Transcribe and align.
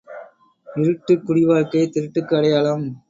இருட்டுக் 0.67 1.29
குடிவாழ்க்கை 1.29 1.83
திருட்டுக்கு 1.87 2.33
அடையாளம். 2.35 2.85